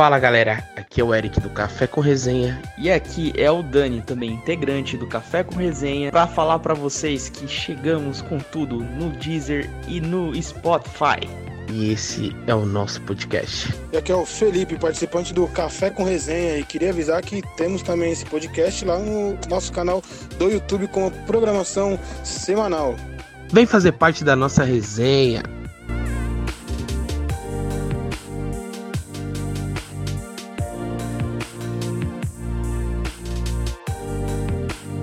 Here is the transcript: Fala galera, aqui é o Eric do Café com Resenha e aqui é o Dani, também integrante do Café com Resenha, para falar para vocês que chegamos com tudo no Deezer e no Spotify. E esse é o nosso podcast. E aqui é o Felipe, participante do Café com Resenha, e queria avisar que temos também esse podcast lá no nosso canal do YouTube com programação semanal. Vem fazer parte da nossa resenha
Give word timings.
Fala 0.00 0.18
galera, 0.18 0.64
aqui 0.76 0.98
é 0.98 1.04
o 1.04 1.14
Eric 1.14 1.38
do 1.40 1.50
Café 1.50 1.86
com 1.86 2.00
Resenha 2.00 2.58
e 2.78 2.90
aqui 2.90 3.34
é 3.36 3.50
o 3.50 3.62
Dani, 3.62 4.00
também 4.00 4.30
integrante 4.30 4.96
do 4.96 5.06
Café 5.06 5.44
com 5.44 5.56
Resenha, 5.56 6.10
para 6.10 6.26
falar 6.26 6.58
para 6.60 6.72
vocês 6.72 7.28
que 7.28 7.46
chegamos 7.46 8.22
com 8.22 8.38
tudo 8.38 8.76
no 8.76 9.10
Deezer 9.10 9.68
e 9.86 10.00
no 10.00 10.34
Spotify. 10.42 11.28
E 11.70 11.92
esse 11.92 12.34
é 12.46 12.54
o 12.54 12.64
nosso 12.64 13.02
podcast. 13.02 13.74
E 13.92 13.98
aqui 13.98 14.10
é 14.10 14.14
o 14.14 14.24
Felipe, 14.24 14.78
participante 14.78 15.34
do 15.34 15.46
Café 15.48 15.90
com 15.90 16.02
Resenha, 16.02 16.56
e 16.56 16.64
queria 16.64 16.88
avisar 16.88 17.20
que 17.20 17.42
temos 17.58 17.82
também 17.82 18.10
esse 18.10 18.24
podcast 18.24 18.82
lá 18.86 18.98
no 18.98 19.38
nosso 19.50 19.70
canal 19.70 20.02
do 20.38 20.48
YouTube 20.48 20.88
com 20.88 21.10
programação 21.10 22.00
semanal. 22.24 22.96
Vem 23.52 23.66
fazer 23.66 23.92
parte 23.92 24.24
da 24.24 24.34
nossa 24.34 24.64
resenha 24.64 25.42